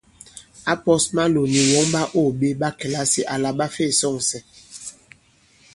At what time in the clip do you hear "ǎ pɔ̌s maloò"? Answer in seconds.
0.71-1.47